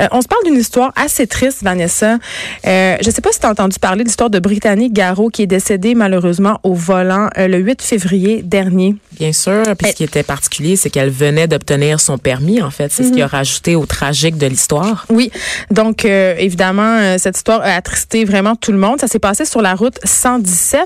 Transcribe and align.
Euh, 0.00 0.08
on 0.12 0.20
se 0.20 0.28
parle 0.28 0.44
d'une 0.44 0.56
histoire 0.56 0.92
assez 0.96 1.26
triste, 1.26 1.62
Vanessa. 1.62 2.18
Euh, 2.66 2.96
je 3.00 3.06
ne 3.06 3.12
sais 3.12 3.20
pas 3.20 3.32
si 3.32 3.40
tu 3.40 3.46
as 3.46 3.50
entendu 3.50 3.78
parler 3.78 4.02
de 4.02 4.08
l'histoire 4.08 4.30
de 4.30 4.38
Brittany 4.38 4.90
Garot 4.90 5.28
qui 5.28 5.42
est 5.42 5.46
décédée 5.46 5.94
malheureusement 5.94 6.58
au 6.62 6.74
volant 6.74 7.28
euh, 7.36 7.48
le 7.48 7.58
8 7.58 7.82
février 7.82 8.42
dernier. 8.42 8.96
Bien 9.12 9.32
sûr. 9.32 9.62
Puis 9.78 9.90
ce 9.90 9.96
qui 9.96 10.04
était 10.04 10.22
particulier, 10.22 10.76
c'est 10.76 10.90
qu'elle 10.90 11.10
venait 11.10 11.46
d'obtenir 11.46 12.00
son 12.00 12.18
permis, 12.18 12.62
en 12.62 12.70
fait. 12.70 12.90
C'est 12.90 13.04
ce 13.04 13.12
qui 13.12 13.20
a 13.20 13.26
mhm. 13.26 13.32
rajouté 13.32 13.76
au 13.76 13.84
tragique 13.86 14.38
de 14.38 14.46
l'histoire. 14.46 15.06
Oui. 15.10 15.30
Donc, 15.70 16.04
évidemment, 16.04 17.18
cette 17.18 17.36
histoire 17.36 17.60
a 17.60 17.74
attristé 17.74 18.24
vraiment 18.24 18.56
tout 18.56 18.72
le 18.72 18.78
monde. 18.78 19.00
Ça 19.00 19.08
s'est 19.08 19.18
passé 19.18 19.44
sur 19.44 19.60
la 19.60 19.74
route 19.74 19.98
117. 20.04 20.80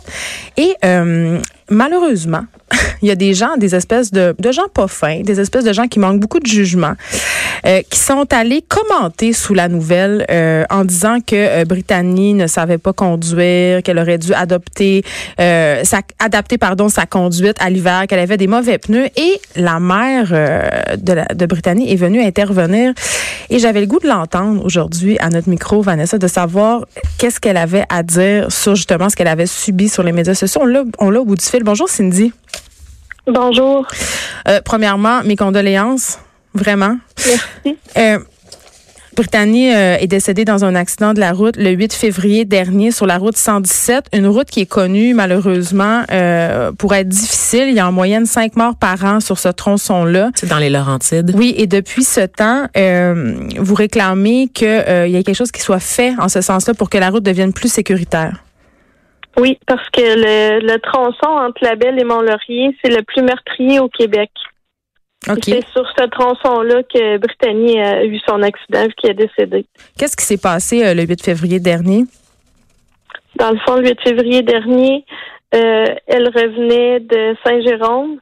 Et 0.57 0.75
malheureusement, 1.71 2.45
il 3.03 3.09
y 3.09 3.11
a 3.11 3.15
des 3.15 3.35
gens, 3.35 3.57
des 3.57 3.75
espèces 3.75 4.11
de, 4.11 4.35
gens 4.51 4.69
pas 4.73 4.89
fins, 4.89 5.21
des 5.23 5.41
espèces 5.41 5.65
de 5.65 5.73
gens 5.73 5.87
qui 5.87 5.99
manquent 5.99 6.21
beaucoup 6.21 6.41
de 6.41 6.47
jugement, 6.47 6.95
euh, 7.67 7.83
qui 7.89 7.99
sont 7.99 8.27
allés 8.33 8.63
commenter 8.63 9.33
sous 9.33 9.55
la 9.55 9.69
nouvelle 9.69 10.25
euh, 10.31 10.65
en 10.71 10.85
disant 10.85 11.19
que 11.21 11.35
euh, 11.35 11.65
Brittany 11.65 12.35
ne 12.35 12.47
savait 12.47 12.79
pas 12.79 12.93
conduire, 12.93 13.83
qu'elle 13.83 13.99
aurait 13.99 14.19
dû 14.19 14.33
adopter, 14.35 15.03
euh, 15.41 15.83
sa, 15.85 16.01
adapter 16.19 16.59
pardon 16.59 16.89
sa 16.89 17.07
conduite 17.07 17.57
à 17.61 17.71
l'hiver, 17.71 18.07
qu'elle 18.09 18.19
avait 18.19 18.37
des 18.37 18.47
mauvais 18.47 18.79
pneus. 18.79 19.09
Et 19.17 19.41
la 19.57 19.81
mère 19.81 20.29
de, 20.31 21.13
la, 21.13 21.25
de 21.27 21.47
Brittany 21.47 21.93
est 21.93 21.97
venue 21.97 22.23
intervenir. 22.23 22.93
Et 23.51 23.59
j'avais 23.59 23.81
le 23.81 23.87
goût 23.87 23.99
de 23.99 24.09
l'entendre 24.09 24.65
aujourd'hui 24.65 25.19
à 25.21 25.29
notre 25.29 25.49
micro, 25.49 25.83
Vanessa, 25.83 26.19
de 26.19 26.27
savoir 26.27 26.87
qu'est-ce 27.19 27.41
qu'elle 27.41 27.57
avait 27.57 27.85
à 27.89 28.03
dire 28.03 28.51
sur 28.51 28.75
justement 28.75 29.11
ce 29.11 29.17
qu'elle 29.17 29.29
avait 29.29 29.47
subi 29.47 29.89
sur 29.89 30.03
les 30.03 30.13
médias 30.13 30.35
sociaux. 30.35 30.63
On 30.99 31.11
l'a 31.11 31.21
au 31.21 31.25
bout 31.25 31.37
du 31.37 31.45
fil. 31.45 31.63
Bonjour 31.63 31.89
Cindy. 31.89 32.33
Bonjour. 33.27 33.87
Euh, 34.49 34.61
premièrement, 34.65 35.23
mes 35.25 35.37
condoléances, 35.37 36.19
vraiment. 36.55 36.99
Merci. 37.27 37.79
Euh, 37.97 38.19
Brittany 39.15 39.73
euh, 39.73 39.97
est 39.99 40.07
décédée 40.09 40.45
dans 40.45 40.65
un 40.65 40.75
accident 40.75 41.15
de 41.15 41.21
la 41.21 41.33
route 41.33 41.57
le 41.57 41.71
8 41.71 41.93
février 41.93 42.45
dernier 42.45 42.91
sur 42.91 43.07
la 43.07 43.19
route 43.19 43.37
117, 43.37 44.07
une 44.13 44.27
route 44.27 44.49
qui 44.49 44.61
est 44.61 44.67
connue 44.67 45.15
malheureusement 45.15 46.03
euh, 46.11 46.73
pour 46.73 46.95
être 46.95 47.09
difficile. 47.09 47.69
Il 47.69 47.75
y 47.75 47.81
a 47.81 47.87
en 47.87 47.93
moyenne 47.93 48.27
cinq 48.27 48.57
morts 48.57 48.75
par 48.75 49.05
an 49.05 49.21
sur 49.21 49.39
ce 49.39 49.49
tronçon-là. 49.49 50.31
C'est 50.35 50.49
dans 50.49 50.59
les 50.59 50.71
Laurentides. 50.71 51.33
Oui, 51.37 51.55
et 51.57 51.67
depuis 51.67 52.03
ce 52.03 52.21
temps, 52.21 52.67
euh, 52.77 53.35
vous 53.59 53.75
réclamez 53.75 54.49
qu'il 54.53 54.67
euh, 54.67 55.07
y 55.07 55.17
ait 55.17 55.23
quelque 55.23 55.37
chose 55.37 55.53
qui 55.53 55.63
soit 55.63 55.81
fait 55.81 56.15
en 56.19 56.29
ce 56.29 56.41
sens-là 56.41 56.75
pour 56.75 56.91
que 56.91 56.99
la 56.99 57.11
route 57.11 57.23
devienne 57.23 57.53
plus 57.53 57.73
sécuritaire. 57.73 58.44
Oui, 59.37 59.59
parce 59.67 59.89
que 59.91 60.01
le, 60.01 60.61
le 60.61 60.79
tronçon 60.79 61.27
entre 61.27 61.63
La 61.63 61.75
Belle 61.75 62.01
et 62.01 62.05
Mont-Laurier, 62.05 62.77
c'est 62.83 62.91
le 62.91 63.03
plus 63.03 63.23
meurtrier 63.23 63.81
au 63.81 63.89
Québec. 63.89 64.31
C'est 65.43 65.67
sur 65.73 65.87
ce 65.97 66.05
tronçon-là 66.05 66.83
que 66.83 67.17
Brittany 67.19 67.81
a 67.81 68.05
eu 68.05 68.19
son 68.29 68.43
accident 68.43 68.87
qui 68.97 69.07
est 69.07 69.15
décédé. 69.15 69.65
Qu'est-ce 69.99 70.17
qui 70.17 70.25
s'est 70.25 70.41
passé 70.41 70.85
euh, 70.85 70.95
le 70.95 71.03
8 71.05 71.23
février 71.23 71.61
dernier? 71.61 72.05
Dans 73.37 73.51
le 73.51 73.59
fond, 73.67 73.77
le 73.77 73.89
8 73.89 74.01
février 74.03 74.43
dernier, 74.43 75.05
euh, 75.55 75.87
elle 76.07 76.29
revenait 76.29 77.01
de 77.01 77.37
Saint-Jérôme 77.45 78.19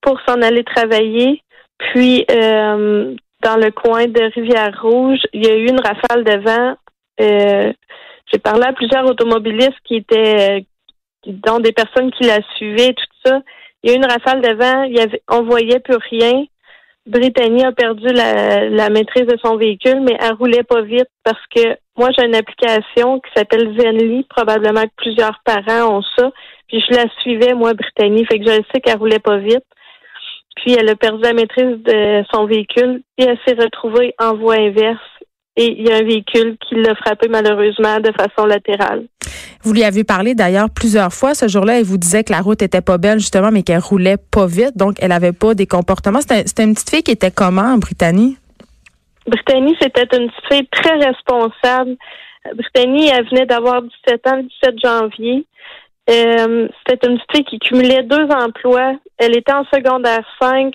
pour 0.00 0.20
s'en 0.26 0.40
aller 0.42 0.64
travailler. 0.64 1.42
Puis, 1.78 2.24
euh, 2.30 3.14
dans 3.42 3.56
le 3.56 3.70
coin 3.70 4.06
de 4.06 4.32
Rivière-Rouge, 4.34 5.20
il 5.32 5.44
y 5.44 5.50
a 5.50 5.56
eu 5.56 5.68
une 5.68 5.80
rafale 5.80 6.24
de 6.24 6.36
vent. 6.38 6.76
J'ai 8.32 8.38
parlé 8.38 8.64
à 8.64 8.72
plusieurs 8.72 9.06
automobilistes 9.06 9.78
qui 9.84 9.96
étaient, 9.96 10.66
dont 11.26 11.60
des 11.60 11.72
personnes 11.72 12.10
qui 12.12 12.24
la 12.24 12.40
suivaient, 12.56 12.92
tout 12.92 13.16
ça. 13.24 13.40
Il 13.82 13.90
y 13.90 13.92
a 13.92 13.96
eu 13.96 13.98
une 13.98 14.10
rafale 14.10 14.42
de 14.42 14.54
vent, 14.54 14.82
il 14.82 14.96
y 14.96 15.00
avait, 15.00 15.22
on 15.30 15.42
voyait 15.42 15.80
plus 15.80 15.96
rien. 16.10 16.44
Brittany 17.06 17.64
a 17.64 17.72
perdu 17.72 18.06
la, 18.08 18.90
maîtrise 18.90 19.26
de 19.26 19.38
son 19.42 19.56
véhicule, 19.56 20.00
mais 20.02 20.16
elle 20.20 20.34
roulait 20.34 20.62
pas 20.62 20.82
vite 20.82 21.08
parce 21.24 21.40
que 21.54 21.76
moi 21.96 22.10
j'ai 22.16 22.26
une 22.26 22.34
application 22.34 23.18
qui 23.20 23.30
s'appelle 23.34 23.74
Zenly, 23.78 24.24
probablement 24.28 24.82
que 24.82 24.94
plusieurs 24.96 25.40
parents 25.42 25.98
ont 25.98 26.02
ça. 26.18 26.30
Puis 26.66 26.84
je 26.86 26.94
la 26.94 27.08
suivais, 27.22 27.54
moi, 27.54 27.72
Brittany, 27.72 28.26
fait 28.26 28.38
que 28.38 28.44
je 28.44 28.60
sais 28.72 28.80
qu'elle 28.82 28.98
roulait 28.98 29.20
pas 29.20 29.38
vite. 29.38 29.64
Puis 30.56 30.74
elle 30.74 30.90
a 30.90 30.96
perdu 30.96 31.22
la 31.22 31.32
maîtrise 31.32 31.82
de 31.82 32.24
son 32.34 32.44
véhicule 32.44 33.00
et 33.16 33.24
elle 33.24 33.38
s'est 33.46 33.54
retrouvée 33.54 34.14
en 34.18 34.34
voie 34.34 34.56
inverse 34.56 35.00
et 35.58 35.74
il 35.76 35.88
y 35.88 35.92
a 35.92 35.96
un 35.96 36.04
véhicule 36.04 36.56
qui 36.66 36.76
l'a 36.76 36.94
frappé 36.94 37.26
malheureusement 37.28 37.98
de 37.98 38.12
façon 38.12 38.46
latérale. 38.46 39.06
Vous 39.62 39.72
lui 39.72 39.82
avez 39.82 40.04
parlé 40.04 40.36
d'ailleurs 40.36 40.70
plusieurs 40.70 41.12
fois 41.12 41.34
ce 41.34 41.48
jour-là 41.48 41.80
et 41.80 41.82
vous 41.82 41.98
disait 41.98 42.22
que 42.22 42.32
la 42.32 42.40
route 42.40 42.62
était 42.62 42.80
pas 42.80 42.96
belle 42.96 43.18
justement, 43.18 43.50
mais 43.50 43.64
qu'elle 43.64 43.80
roulait 43.80 44.18
pas 44.30 44.46
vite, 44.46 44.76
donc 44.76 44.94
elle 45.00 45.10
avait 45.10 45.32
pas 45.32 45.54
des 45.54 45.66
comportements. 45.66 46.20
C'était 46.20 46.62
une 46.62 46.74
petite 46.74 46.90
fille 46.90 47.02
qui 47.02 47.10
était 47.10 47.32
comment, 47.32 47.76
Brittany? 47.76 48.36
Brittany, 49.26 49.76
c'était 49.82 50.06
une 50.16 50.30
petite 50.30 50.46
fille 50.48 50.68
très 50.70 50.94
responsable. 50.94 51.96
Brittany, 52.54 53.08
elle 53.08 53.28
venait 53.28 53.46
d'avoir 53.46 53.82
17 53.82 54.26
ans 54.28 54.36
le 54.36 54.42
17 54.44 54.74
janvier. 54.82 55.46
Euh, 56.08 56.68
c'était 56.86 57.08
une 57.08 57.18
petite 57.18 57.32
fille 57.34 57.44
qui 57.44 57.58
cumulait 57.58 58.04
deux 58.04 58.28
emplois. 58.30 58.92
Elle 59.18 59.36
était 59.36 59.52
en 59.52 59.64
secondaire 59.64 60.24
5. 60.40 60.72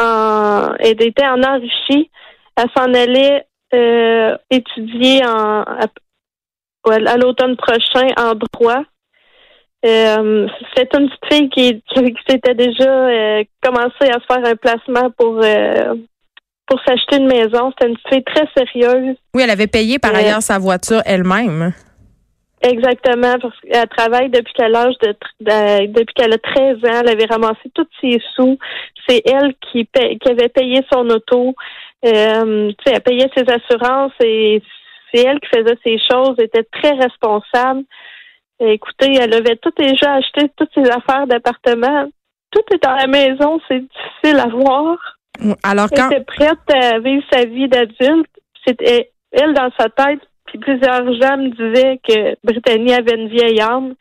En, 0.00 0.74
elle 0.80 1.02
était 1.02 1.26
en 1.26 1.42
enrichi. 1.42 2.10
Elle 2.56 2.70
s'en 2.74 2.92
allait 2.94 3.44
euh, 3.74 4.36
étudier 4.50 5.24
en, 5.26 5.64
à, 6.90 7.16
l'automne 7.16 7.56
prochain 7.56 8.08
en 8.16 8.34
droit. 8.34 8.82
Euh, 9.84 10.46
c'est 10.74 10.88
une 10.96 11.10
petite 11.10 11.26
fille 11.30 11.50
qui, 11.50 11.82
qui, 11.94 12.16
s'était 12.28 12.54
déjà 12.54 12.90
euh, 12.90 13.44
commencé 13.62 14.08
à 14.10 14.18
se 14.18 14.26
faire 14.26 14.44
un 14.44 14.56
placement 14.56 15.10
pour 15.18 15.40
euh, 15.42 15.94
pour 16.66 16.80
s'acheter 16.86 17.16
une 17.16 17.26
maison. 17.26 17.70
C'était 17.72 17.90
une 17.90 17.96
petite 17.96 18.08
fille 18.08 18.24
très 18.24 18.48
sérieuse. 18.56 19.16
Oui, 19.34 19.42
elle 19.42 19.50
avait 19.50 19.66
payé 19.66 19.98
par 19.98 20.14
ailleurs 20.14 20.42
sa 20.42 20.58
voiture 20.58 21.02
elle-même. 21.04 21.72
Exactement, 22.62 23.34
parce 23.42 23.60
qu'elle 23.60 23.88
travaille 23.88 24.30
depuis 24.30 24.54
qu'elle 24.54 24.74
âge 24.74 24.94
de, 25.02 25.14
depuis 25.86 26.14
qu'elle 26.14 26.32
a 26.32 26.38
13 26.38 26.76
ans, 26.76 27.00
elle 27.02 27.10
avait 27.10 27.26
ramassé 27.26 27.70
tous 27.74 27.86
ses 28.00 28.18
sous. 28.34 28.58
C'est 29.06 29.20
elle 29.26 29.52
qui, 29.70 29.86
qui 29.86 30.30
avait 30.30 30.48
payé 30.48 30.80
son 30.90 31.06
auto. 31.10 31.54
Euh, 32.04 32.72
elle 32.86 33.00
payait 33.02 33.30
ses 33.36 33.44
assurances 33.50 34.12
et 34.20 34.62
c'est 35.12 35.22
elle 35.22 35.40
qui 35.40 35.48
faisait 35.48 35.78
ces 35.84 35.98
choses, 36.10 36.34
était 36.38 36.64
très 36.64 36.92
responsable. 36.92 37.84
écoutez, 38.60 39.14
elle 39.20 39.34
avait 39.34 39.56
tout 39.56 39.72
déjà 39.76 40.14
acheté, 40.14 40.50
toutes 40.56 40.72
ses 40.74 40.90
affaires 40.90 41.26
d'appartement. 41.26 42.06
Tout 42.50 42.62
est 42.72 42.82
dans 42.82 42.94
la 42.94 43.06
maison, 43.06 43.60
c'est 43.68 43.80
difficile 43.80 44.40
à 44.40 44.48
voir. 44.48 44.96
Alors 45.62 45.88
quand... 45.90 46.10
Elle 46.10 46.18
était 46.18 46.24
prête 46.24 46.72
à 46.72 46.98
vivre 46.98 47.24
sa 47.32 47.44
vie 47.44 47.68
d'adulte. 47.68 48.30
C'était 48.66 49.10
elle 49.32 49.54
dans 49.54 49.70
sa 49.78 49.88
tête, 49.88 50.20
puis 50.46 50.58
plusieurs 50.58 51.04
gens 51.20 51.36
me 51.36 51.50
disaient 51.50 52.00
que 52.06 52.36
Brittany 52.44 52.94
avait 52.94 53.16
une 53.16 53.28
vieille 53.28 53.60
âme. 53.60 53.94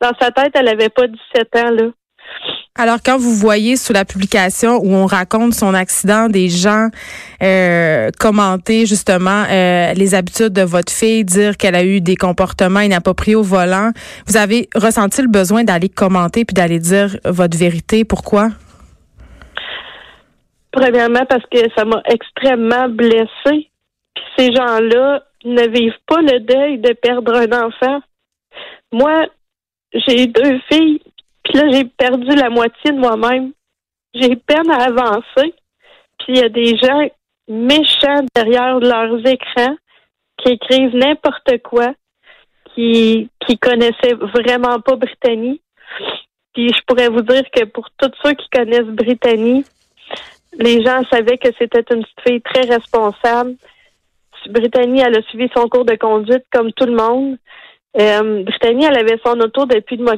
Dans 0.00 0.12
sa 0.20 0.30
tête, 0.30 0.52
elle 0.54 0.68
avait 0.68 0.88
pas 0.88 1.06
17 1.06 1.56
ans, 1.56 1.70
là. 1.70 1.90
Alors, 2.74 3.00
quand 3.04 3.18
vous 3.18 3.34
voyez 3.34 3.76
sous 3.76 3.92
la 3.92 4.06
publication 4.06 4.78
où 4.82 4.94
on 4.94 5.04
raconte 5.04 5.52
son 5.52 5.74
accident, 5.74 6.30
des 6.30 6.48
gens 6.48 6.88
euh, 7.42 8.08
commenter 8.18 8.86
justement 8.86 9.44
euh, 9.50 9.92
les 9.92 10.14
habitudes 10.14 10.54
de 10.54 10.62
votre 10.62 10.90
fille, 10.90 11.22
dire 11.22 11.58
qu'elle 11.58 11.74
a 11.74 11.84
eu 11.84 12.00
des 12.00 12.16
comportements 12.16 12.80
inappropriés 12.80 13.34
au 13.34 13.42
volant, 13.42 13.90
vous 14.26 14.38
avez 14.38 14.70
ressenti 14.74 15.20
le 15.20 15.28
besoin 15.28 15.64
d'aller 15.64 15.90
commenter 15.90 16.46
puis 16.46 16.54
d'aller 16.54 16.78
dire 16.78 17.18
votre 17.26 17.58
vérité. 17.58 18.06
Pourquoi? 18.06 18.48
Premièrement, 20.70 21.26
parce 21.28 21.44
que 21.50 21.58
ça 21.76 21.84
m'a 21.84 22.02
extrêmement 22.06 22.88
blessée. 22.88 23.68
Puis 24.14 24.24
ces 24.38 24.46
gens-là 24.46 25.22
ne 25.44 25.68
vivent 25.68 26.00
pas 26.06 26.22
le 26.22 26.40
deuil 26.40 26.78
de 26.78 26.94
perdre 26.94 27.34
un 27.34 27.66
enfant. 27.66 28.00
Moi, 28.92 29.26
j'ai 29.92 30.26
deux 30.26 30.58
filles 30.70 31.02
puis 31.52 31.60
là, 31.60 31.70
j'ai 31.70 31.84
perdu 31.84 32.34
la 32.34 32.48
moitié 32.48 32.92
de 32.92 32.98
moi-même. 32.98 33.52
J'ai 34.14 34.36
peine 34.36 34.70
à 34.70 34.84
avancer. 34.84 35.54
Puis 36.18 36.28
il 36.28 36.38
y 36.38 36.42
a 36.42 36.48
des 36.48 36.76
gens 36.78 37.08
méchants 37.46 38.24
derrière 38.34 38.78
leurs 38.78 39.26
écrans 39.26 39.76
qui 40.38 40.52
écrivent 40.52 40.96
n'importe 40.96 41.62
quoi, 41.62 41.92
qui 42.74 43.28
qui 43.46 43.58
connaissaient 43.58 44.14
vraiment 44.14 44.80
pas 44.80 44.96
Brittany. 44.96 45.60
Puis 46.54 46.68
je 46.68 46.80
pourrais 46.86 47.08
vous 47.08 47.22
dire 47.22 47.44
que 47.54 47.64
pour 47.64 47.90
tous 47.98 48.12
ceux 48.24 48.32
qui 48.32 48.48
connaissent 48.48 48.86
Brittany, 48.86 49.64
les 50.54 50.82
gens 50.82 51.02
savaient 51.10 51.38
que 51.38 51.48
c'était 51.58 51.84
une 51.94 52.04
fille 52.26 52.40
très 52.40 52.62
responsable. 52.62 53.56
Brittany, 54.48 55.00
elle 55.00 55.18
a 55.18 55.22
suivi 55.22 55.50
son 55.54 55.68
cours 55.68 55.84
de 55.84 55.96
conduite 55.96 56.44
comme 56.50 56.72
tout 56.72 56.86
le 56.86 56.96
monde. 56.96 57.36
Euh, 58.00 58.42
Brittany, 58.42 58.86
elle 58.86 58.98
avait 58.98 59.20
son 59.24 59.38
auto 59.40 59.66
depuis 59.66 59.96
le 59.96 60.04
mois 60.04 60.16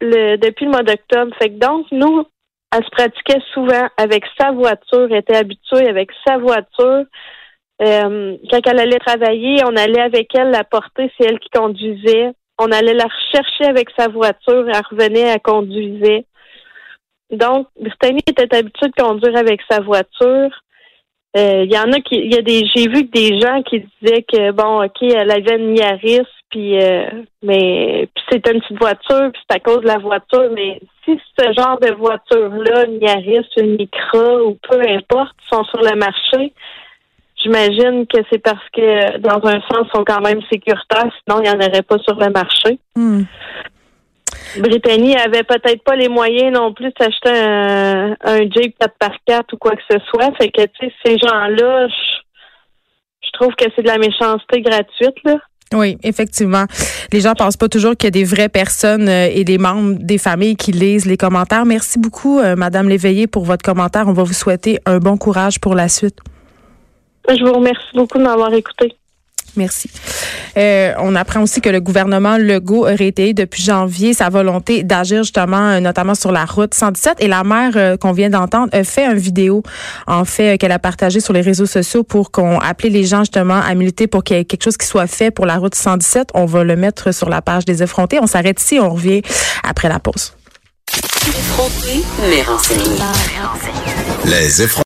depuis 0.00 0.64
le 0.64 0.70
mois 0.70 0.82
d'octobre. 0.82 1.34
Fait 1.38 1.50
que 1.50 1.58
donc, 1.58 1.86
nous, 1.90 2.24
elle 2.72 2.84
se 2.84 2.90
pratiquait 2.90 3.42
souvent 3.54 3.88
avec 3.96 4.24
sa 4.38 4.52
voiture, 4.52 5.12
était 5.12 5.36
habituée 5.36 5.88
avec 5.88 6.10
sa 6.26 6.38
voiture. 6.38 7.04
Euh, 7.80 8.36
quand 8.50 8.60
elle 8.66 8.80
allait 8.80 8.98
travailler, 8.98 9.62
on 9.64 9.76
allait 9.76 10.00
avec 10.00 10.34
elle 10.34 10.50
la 10.50 10.64
porter, 10.64 11.10
c'est 11.16 11.28
elle 11.28 11.38
qui 11.38 11.48
conduisait. 11.50 12.32
On 12.58 12.72
allait 12.72 12.94
la 12.94 13.04
rechercher 13.04 13.66
avec 13.66 13.88
sa 13.96 14.08
voiture, 14.08 14.68
elle 14.68 14.82
revenait, 14.90 15.20
elle 15.20 15.40
conduisait. 15.40 16.24
Donc, 17.30 17.68
Brittany 17.80 18.20
était 18.26 18.54
habituée 18.54 18.88
de 18.88 19.02
conduire 19.02 19.36
avec 19.36 19.60
sa 19.70 19.80
voiture. 19.80 20.50
Euh, 21.36 21.64
Il 21.64 21.72
y 21.72 21.78
en 21.78 21.92
a 21.92 22.00
qui, 22.00 22.16
il 22.16 22.34
y 22.34 22.38
a 22.38 22.42
des, 22.42 22.64
j'ai 22.74 22.88
vu 22.88 23.04
des 23.04 23.38
gens 23.40 23.62
qui 23.62 23.80
disaient 23.80 24.22
que 24.22 24.50
bon, 24.50 24.82
ok, 24.84 25.02
elle 25.02 25.30
avait 25.30 25.56
une 25.56 25.76
Yaris, 25.76 26.26
puis 26.50 26.80
euh, 26.82 27.06
mais 27.42 28.08
c'était 28.30 28.52
une 28.52 28.60
petite 28.60 28.78
voiture, 28.78 29.30
puis 29.32 29.42
c'est 29.48 29.56
à 29.56 29.60
cause 29.60 29.80
de 29.80 29.86
la 29.86 29.98
voiture. 29.98 30.50
Mais 30.54 30.80
si 31.04 31.20
ce 31.38 31.52
genre 31.52 31.78
de 31.80 31.92
voiture-là, 31.94 32.86
une 32.86 33.00
Yaris, 33.00 33.46
une 33.56 33.76
Micra 33.76 34.42
ou 34.42 34.58
peu 34.68 34.80
importe, 34.80 35.36
sont 35.50 35.64
sur 35.64 35.80
le 35.82 35.96
marché, 35.96 36.52
j'imagine 37.42 38.06
que 38.06 38.18
c'est 38.30 38.38
parce 38.38 38.64
que 38.72 39.18
dans 39.18 39.46
un 39.46 39.60
sens, 39.62 39.86
ils 39.86 39.96
sont 39.96 40.04
quand 40.04 40.20
même 40.20 40.40
sécuritaires, 40.50 41.12
sinon 41.24 41.40
il 41.40 41.42
n'y 41.42 41.50
en 41.50 41.60
aurait 41.60 41.82
pas 41.82 41.98
sur 41.98 42.18
le 42.18 42.30
marché. 42.30 42.78
Hmm. 42.96 43.22
Brittany 44.56 45.14
avait 45.16 45.42
peut-être 45.42 45.82
pas 45.84 45.96
les 45.96 46.08
moyens 46.08 46.52
non 46.52 46.72
plus 46.72 46.92
d'acheter 46.98 47.30
un, 47.30 48.16
un 48.22 48.38
Jeep 48.38 48.76
4x4 48.80 49.42
ou 49.52 49.56
quoi 49.58 49.72
que 49.72 49.82
ce 49.90 49.98
soit. 50.06 50.32
Fait 50.38 50.50
que, 50.50 50.62
tu 50.62 50.86
sais, 50.86 50.92
ces 51.04 51.18
gens-là, 51.18 51.88
je 53.22 53.30
trouve 53.32 53.54
que 53.54 53.66
c'est 53.74 53.82
de 53.82 53.88
la 53.88 53.98
méchanceté 53.98 54.62
gratuite, 54.62 55.16
là. 55.24 55.36
Oui, 55.74 55.98
effectivement. 56.02 56.64
Les 57.12 57.20
gens 57.20 57.34
pensent 57.34 57.56
pas 57.56 57.68
toujours 57.68 57.94
qu'il 57.96 58.06
y 58.06 58.08
a 58.08 58.10
des 58.10 58.24
vraies 58.24 58.48
personnes 58.48 59.08
euh, 59.08 59.28
et 59.30 59.44
des 59.44 59.58
membres 59.58 59.96
des 59.98 60.18
familles 60.18 60.56
qui 60.56 60.72
lisent 60.72 61.06
les 61.06 61.16
commentaires. 61.16 61.66
Merci 61.66 61.98
beaucoup, 61.98 62.38
euh, 62.38 62.56
Madame 62.56 62.88
Léveillé, 62.88 63.26
pour 63.26 63.44
votre 63.44 63.62
commentaire. 63.62 64.08
On 64.08 64.12
va 64.12 64.22
vous 64.22 64.32
souhaiter 64.32 64.78
un 64.86 64.98
bon 64.98 65.16
courage 65.16 65.60
pour 65.60 65.74
la 65.74 65.88
suite. 65.88 66.18
Je 67.28 67.44
vous 67.44 67.52
remercie 67.52 67.84
beaucoup 67.94 68.18
de 68.18 68.22
m'avoir 68.22 68.52
écouté. 68.54 68.94
Merci. 69.56 69.90
Euh, 70.56 70.92
on 70.98 71.14
apprend 71.14 71.42
aussi 71.42 71.60
que 71.60 71.68
le 71.68 71.80
gouvernement 71.80 72.36
Legault 72.36 72.86
a 72.86 72.94
réitéré 72.94 73.34
depuis 73.34 73.62
janvier 73.62 74.14
sa 74.14 74.28
volonté 74.28 74.82
d'agir 74.82 75.22
justement, 75.22 75.70
euh, 75.70 75.80
notamment 75.80 76.14
sur 76.14 76.32
la 76.32 76.44
route 76.44 76.74
117. 76.74 77.16
Et 77.20 77.28
la 77.28 77.44
maire 77.44 77.72
euh, 77.76 77.96
qu'on 77.96 78.12
vient 78.12 78.30
d'entendre 78.30 78.68
a 78.72 78.84
fait 78.84 79.04
une 79.04 79.18
vidéo, 79.18 79.62
en 80.06 80.24
fait, 80.24 80.54
euh, 80.54 80.56
qu'elle 80.56 80.72
a 80.72 80.78
partagée 80.78 81.20
sur 81.20 81.32
les 81.32 81.40
réseaux 81.40 81.66
sociaux 81.66 82.04
pour 82.04 82.30
qu'on 82.30 82.58
appelle 82.58 82.92
les 82.92 83.04
gens 83.04 83.20
justement 83.20 83.60
à 83.60 83.74
militer 83.74 84.06
pour 84.06 84.24
qu'il 84.24 84.36
y 84.36 84.40
ait 84.40 84.44
quelque 84.44 84.64
chose 84.64 84.76
qui 84.76 84.86
soit 84.86 85.06
fait 85.06 85.30
pour 85.30 85.46
la 85.46 85.56
route 85.56 85.74
117. 85.74 86.30
On 86.34 86.46
va 86.46 86.64
le 86.64 86.76
mettre 86.76 87.12
sur 87.12 87.28
la 87.28 87.42
page 87.42 87.64
des 87.64 87.82
effrontés. 87.82 88.18
On 88.20 88.26
s'arrête 88.26 88.60
ici, 88.60 88.78
on 88.80 88.90
revient 88.90 89.22
après 89.62 89.88
la 89.88 89.98
pause. 89.98 90.32
Mais. 92.30 92.44
Les 94.24 94.62
effrontés. 94.62 94.76